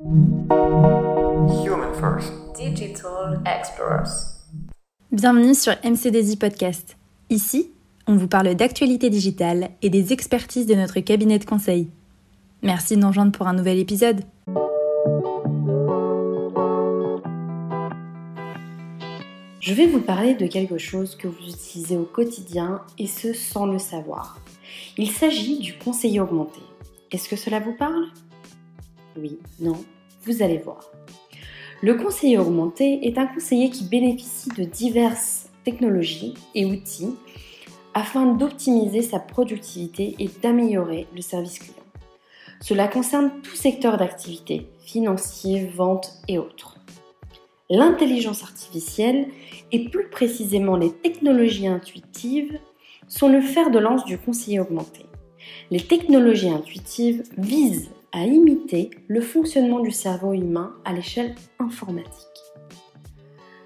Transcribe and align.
Human 0.00 1.92
First. 1.98 2.32
Digital 2.54 3.42
Explorers. 3.44 4.44
Bienvenue 5.10 5.56
sur 5.56 5.72
MCDZ 5.82 6.36
Podcast. 6.36 6.96
Ici, 7.30 7.72
on 8.06 8.14
vous 8.14 8.28
parle 8.28 8.54
d'actualité 8.54 9.10
digitale 9.10 9.70
et 9.82 9.90
des 9.90 10.12
expertises 10.12 10.66
de 10.66 10.76
notre 10.76 11.00
cabinet 11.00 11.40
de 11.40 11.44
conseil. 11.44 11.88
Merci 12.62 12.94
de 12.94 13.00
nous 13.00 13.08
rejoindre 13.08 13.32
pour 13.32 13.48
un 13.48 13.54
nouvel 13.54 13.80
épisode. 13.80 14.20
Je 19.58 19.74
vais 19.74 19.86
vous 19.86 20.00
parler 20.00 20.34
de 20.34 20.46
quelque 20.46 20.78
chose 20.78 21.16
que 21.16 21.26
vous 21.26 21.48
utilisez 21.48 21.96
au 21.96 22.04
quotidien 22.04 22.82
et 22.98 23.08
ce 23.08 23.32
sans 23.32 23.66
le 23.66 23.80
savoir. 23.80 24.38
Il 24.96 25.10
s'agit 25.10 25.58
du 25.58 25.76
conseiller 25.76 26.20
augmenté. 26.20 26.60
Est-ce 27.10 27.28
que 27.28 27.34
cela 27.34 27.58
vous 27.58 27.74
parle? 27.76 28.06
Oui, 29.16 29.38
non, 29.60 29.76
vous 30.22 30.42
allez 30.42 30.58
voir. 30.58 30.90
Le 31.80 31.94
conseiller 31.94 32.38
augmenté 32.38 33.06
est 33.06 33.18
un 33.18 33.26
conseiller 33.26 33.70
qui 33.70 33.84
bénéficie 33.84 34.50
de 34.50 34.64
diverses 34.64 35.48
technologies 35.64 36.34
et 36.54 36.64
outils 36.64 37.14
afin 37.94 38.26
d'optimiser 38.26 39.02
sa 39.02 39.20
productivité 39.20 40.16
et 40.18 40.28
d'améliorer 40.42 41.06
le 41.14 41.20
service 41.20 41.58
client. 41.58 41.74
Cela 42.60 42.88
concerne 42.88 43.30
tout 43.42 43.54
secteur 43.54 43.96
d'activité, 43.96 44.68
financier, 44.80 45.66
vente 45.66 46.14
et 46.26 46.38
autres. 46.38 46.78
L'intelligence 47.70 48.42
artificielle 48.42 49.28
et 49.72 49.88
plus 49.88 50.08
précisément 50.08 50.76
les 50.76 50.92
technologies 50.92 51.68
intuitives 51.68 52.58
sont 53.06 53.28
le 53.28 53.40
fer 53.40 53.70
de 53.70 53.78
lance 53.78 54.04
du 54.04 54.18
conseiller 54.18 54.60
augmenté. 54.60 55.06
Les 55.70 55.80
technologies 55.80 56.50
intuitives 56.50 57.24
visent 57.36 57.90
à 58.12 58.24
imiter 58.24 58.90
le 59.06 59.20
fonctionnement 59.20 59.80
du 59.80 59.90
cerveau 59.90 60.32
humain 60.32 60.74
à 60.84 60.92
l'échelle 60.92 61.34
informatique. 61.58 62.26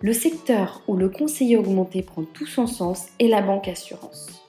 Le 0.00 0.12
secteur 0.12 0.82
où 0.86 0.96
le 0.96 1.08
conseiller 1.08 1.56
augmenté 1.56 2.02
prend 2.02 2.22
tout 2.22 2.46
son 2.46 2.66
sens 2.66 3.06
est 3.18 3.28
la 3.28 3.42
banque 3.42 3.68
assurance. 3.68 4.46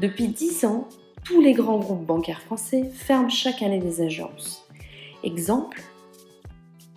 Depuis 0.00 0.28
10 0.28 0.64
ans, 0.64 0.88
tous 1.24 1.40
les 1.40 1.52
grands 1.52 1.78
groupes 1.78 2.06
bancaires 2.06 2.40
français 2.40 2.90
ferment 2.94 3.28
chaque 3.28 3.62
année 3.62 3.80
des 3.80 4.00
agences. 4.00 4.66
Exemple, 5.24 5.82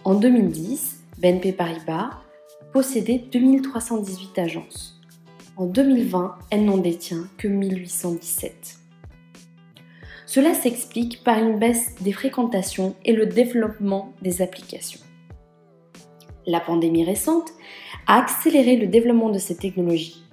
en 0.05 0.15
2010, 0.15 1.03
BNP 1.17 1.51
Paribas 1.51 2.11
possédait 2.71 3.23
2318 3.31 4.39
agences. 4.39 5.01
En 5.57 5.65
2020, 5.65 6.35
elle 6.49 6.65
n'en 6.65 6.77
détient 6.77 7.27
que 7.37 7.47
1817. 7.47 8.80
Cela 10.33 10.53
s'explique 10.53 11.25
par 11.25 11.39
une 11.39 11.59
baisse 11.59 11.93
des 11.99 12.13
fréquentations 12.13 12.95
et 13.03 13.11
le 13.11 13.25
développement 13.25 14.13
des 14.21 14.41
applications. 14.41 15.01
La 16.47 16.61
pandémie 16.61 17.03
récente 17.03 17.49
a 18.07 18.19
accéléré 18.21 18.77
le 18.77 18.87
développement 18.87 19.27
de 19.27 19.39
ces 19.39 19.57
technologies. 19.57 20.23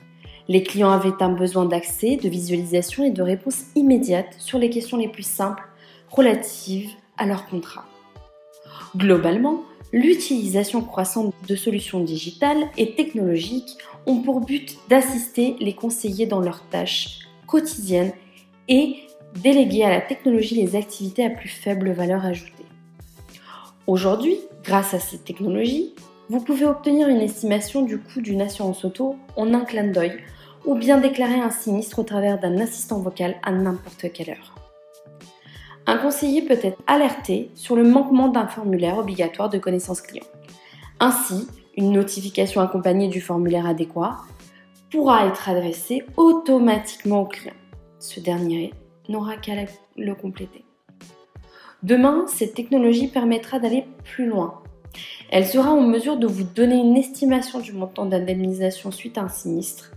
Les 0.46 0.62
clients 0.62 0.92
avaient 0.92 1.20
un 1.20 1.30
besoin 1.32 1.64
d'accès, 1.64 2.14
de 2.14 2.28
visualisation 2.28 3.02
et 3.02 3.10
de 3.10 3.22
réponses 3.22 3.64
immédiates 3.74 4.36
sur 4.38 4.60
les 4.60 4.70
questions 4.70 4.98
les 4.98 5.08
plus 5.08 5.26
simples 5.26 5.64
relatives 6.08 6.92
à 7.16 7.26
leur 7.26 7.48
contrat. 7.48 7.86
Globalement, 8.96 9.64
l'utilisation 9.92 10.80
croissante 10.80 11.34
de 11.48 11.56
solutions 11.56 11.98
digitales 11.98 12.68
et 12.76 12.94
technologiques 12.94 13.76
ont 14.06 14.20
pour 14.22 14.42
but 14.42 14.78
d'assister 14.88 15.56
les 15.58 15.74
conseillers 15.74 16.26
dans 16.26 16.38
leurs 16.38 16.62
tâches 16.68 17.26
quotidiennes 17.48 18.12
et 18.68 18.94
déléguer 19.42 19.84
à 19.84 19.90
la 19.90 20.00
technologie 20.00 20.56
les 20.56 20.76
activités 20.76 21.24
à 21.24 21.30
plus 21.30 21.48
faible 21.48 21.90
valeur 21.92 22.24
ajoutée. 22.24 22.52
Aujourd'hui, 23.86 24.38
grâce 24.64 24.94
à 24.94 24.98
ces 24.98 25.18
technologies, 25.18 25.94
vous 26.28 26.40
pouvez 26.40 26.66
obtenir 26.66 27.08
une 27.08 27.20
estimation 27.20 27.82
du 27.82 27.98
coût 27.98 28.20
d'une 28.20 28.42
assurance 28.42 28.84
auto 28.84 29.16
en 29.36 29.54
un 29.54 29.64
clin 29.64 29.86
d'œil 29.88 30.18
ou 30.66 30.74
bien 30.74 30.98
déclarer 30.98 31.40
un 31.40 31.50
sinistre 31.50 32.00
au 32.00 32.02
travers 32.02 32.38
d'un 32.38 32.58
assistant 32.58 33.00
vocal 33.00 33.36
à 33.42 33.52
n'importe 33.52 34.12
quelle 34.12 34.30
heure. 34.30 34.54
Un 35.86 35.96
conseiller 35.96 36.42
peut 36.42 36.58
être 36.62 36.82
alerté 36.86 37.50
sur 37.54 37.76
le 37.76 37.84
manquement 37.84 38.28
d'un 38.28 38.46
formulaire 38.46 38.98
obligatoire 38.98 39.48
de 39.48 39.56
connaissance 39.56 40.02
client. 40.02 40.26
Ainsi, 41.00 41.48
une 41.78 41.92
notification 41.92 42.60
accompagnée 42.60 43.08
du 43.08 43.22
formulaire 43.22 43.66
adéquat 43.66 44.18
pourra 44.90 45.26
être 45.26 45.48
adressée 45.48 46.04
automatiquement 46.18 47.22
au 47.22 47.26
client. 47.26 47.54
Ce 48.00 48.20
dernier 48.20 48.74
n'aura 49.08 49.36
qu'à 49.36 49.54
le 49.96 50.14
compléter. 50.14 50.64
Demain, 51.82 52.26
cette 52.26 52.54
technologie 52.54 53.08
permettra 53.08 53.58
d'aller 53.58 53.84
plus 54.04 54.26
loin. 54.26 54.62
Elle 55.30 55.46
sera 55.46 55.70
en 55.70 55.82
mesure 55.82 56.16
de 56.16 56.26
vous 56.26 56.44
donner 56.44 56.76
une 56.76 56.96
estimation 56.96 57.60
du 57.60 57.72
montant 57.72 58.06
d'indemnisation 58.06 58.90
suite 58.90 59.18
à 59.18 59.22
un 59.22 59.28
sinistre. 59.28 59.92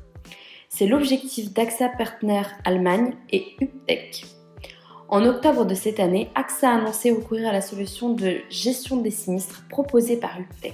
C'est 0.69 0.87
l'objectif 0.87 1.53
d'AXA 1.53 1.89
Partner 1.97 2.43
Allemagne 2.65 3.15
et 3.31 3.55
UPTEC. 3.59 4.25
En 5.09 5.25
octobre 5.25 5.65
de 5.65 5.73
cette 5.73 5.99
année, 5.99 6.29
AXA 6.35 6.69
a 6.69 6.75
annoncé 6.75 7.11
recourir 7.11 7.49
à 7.49 7.51
la 7.51 7.61
solution 7.61 8.13
de 8.13 8.37
gestion 8.49 8.97
des 8.97 9.11
sinistres 9.11 9.65
proposée 9.69 10.17
par 10.17 10.39
UPTEC. 10.39 10.73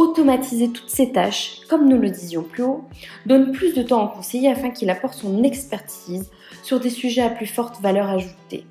Automatiser 0.00 0.70
toutes 0.70 0.88
ces 0.88 1.12
tâches, 1.12 1.60
comme 1.68 1.86
nous 1.86 1.98
le 1.98 2.08
disions 2.08 2.42
plus 2.42 2.62
haut, 2.62 2.84
donne 3.26 3.52
plus 3.52 3.74
de 3.74 3.82
temps 3.82 4.06
au 4.06 4.08
conseiller 4.08 4.48
afin 4.48 4.70
qu'il 4.70 4.88
apporte 4.88 5.12
son 5.12 5.42
expertise 5.42 6.30
sur 6.62 6.80
des 6.80 6.88
sujets 6.88 7.20
à 7.20 7.28
plus 7.28 7.44
forte 7.44 7.82
valeur 7.82 8.08
ajoutée. 8.08 8.64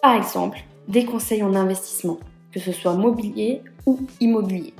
Par 0.00 0.14
exemple, 0.14 0.60
des 0.86 1.04
conseils 1.04 1.42
en 1.42 1.56
investissement, 1.56 2.20
que 2.52 2.60
ce 2.60 2.70
soit 2.70 2.94
mobilier 2.94 3.62
ou 3.84 3.98
immobilier. 4.20 4.74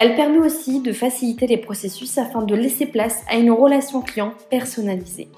Elle 0.00 0.16
permet 0.16 0.38
aussi 0.38 0.80
de 0.80 0.92
faciliter 0.92 1.46
les 1.46 1.56
processus 1.56 2.18
afin 2.18 2.42
de 2.42 2.56
laisser 2.56 2.86
place 2.86 3.22
à 3.30 3.36
une 3.36 3.52
relation 3.52 4.02
client 4.02 4.34
personnalisée. 4.50 5.28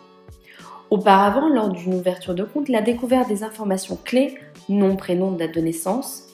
Auparavant, 0.89 1.51
lors 1.51 1.69
d'une 1.69 1.93
ouverture 1.93 2.35
de 2.35 2.45
compte, 2.45 2.71
la 2.71 2.81
découverte 2.81 3.29
des 3.29 3.43
informations 3.43 3.99
clés, 4.03 4.39
nom, 4.71 4.97
prénom, 4.97 5.33
date 5.33 5.55
de 5.55 5.61
naissance, 5.61 6.32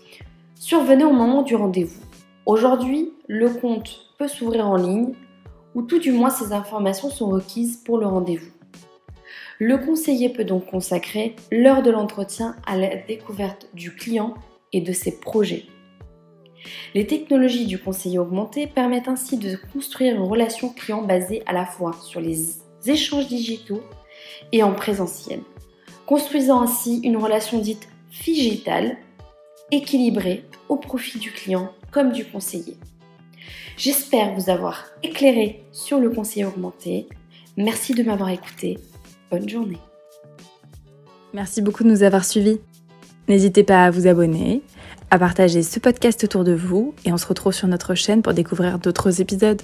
survenait 0.58 1.04
au 1.04 1.12
moment 1.12 1.42
du 1.42 1.54
rendez-vous. 1.54 2.00
Aujourd'hui, 2.44 3.12
le 3.28 3.48
compte 3.48 4.12
peut 4.18 4.28
s'ouvrir 4.28 4.66
en 4.66 4.76
ligne 4.76 5.14
ou 5.74 5.82
tout 5.82 5.98
du 5.98 6.10
moins 6.10 6.30
ces 6.30 6.52
informations 6.52 7.10
sont 7.10 7.28
requises 7.28 7.76
pour 7.76 7.98
le 7.98 8.06
rendez-vous. 8.06 8.50
Le 9.60 9.78
conseiller 9.78 10.28
peut 10.28 10.44
donc 10.44 10.66
consacrer 10.66 11.36
l'heure 11.52 11.82
de 11.82 11.90
l'entretien 11.90 12.56
à 12.66 12.76
la 12.76 12.96
découverte 12.96 13.68
du 13.74 13.94
client 13.94 14.34
et 14.72 14.80
de 14.80 14.92
ses 14.92 15.20
projets. 15.20 15.66
Les 16.94 17.06
technologies 17.06 17.66
du 17.66 17.78
conseiller 17.78 18.18
augmenté 18.18 18.66
permettent 18.66 19.08
ainsi 19.08 19.36
de 19.36 19.56
construire 19.72 20.16
une 20.16 20.22
relation 20.22 20.70
client 20.70 21.02
basée 21.02 21.42
à 21.46 21.52
la 21.52 21.66
fois 21.66 21.94
sur 22.02 22.20
les 22.20 22.58
échanges 22.86 23.28
digitaux 23.28 23.82
et 24.52 24.62
en 24.62 24.72
présentiel, 24.74 25.40
construisant 26.06 26.60
ainsi 26.60 27.00
une 27.04 27.16
relation 27.16 27.58
dite 27.58 27.88
digitale, 28.24 28.96
équilibrée 29.70 30.44
au 30.68 30.76
profit 30.76 31.18
du 31.18 31.30
client 31.30 31.72
comme 31.90 32.12
du 32.12 32.24
conseiller. 32.24 32.76
J'espère 33.76 34.34
vous 34.34 34.50
avoir 34.50 34.86
éclairé 35.02 35.64
sur 35.72 36.00
le 36.00 36.10
conseiller 36.10 36.44
augmenté. 36.44 37.08
Merci 37.56 37.94
de 37.94 38.02
m'avoir 38.02 38.30
écouté. 38.30 38.78
Bonne 39.30 39.48
journée. 39.48 39.78
Merci 41.32 41.62
beaucoup 41.62 41.84
de 41.84 41.88
nous 41.88 42.02
avoir 42.02 42.24
suivis. 42.24 42.58
N'hésitez 43.28 43.62
pas 43.62 43.84
à 43.84 43.90
vous 43.90 44.06
abonner, 44.06 44.62
à 45.10 45.18
partager 45.18 45.62
ce 45.62 45.78
podcast 45.78 46.24
autour 46.24 46.44
de 46.44 46.54
vous 46.54 46.94
et 47.04 47.12
on 47.12 47.18
se 47.18 47.26
retrouve 47.26 47.52
sur 47.52 47.68
notre 47.68 47.94
chaîne 47.94 48.22
pour 48.22 48.32
découvrir 48.32 48.78
d'autres 48.78 49.20
épisodes. 49.20 49.62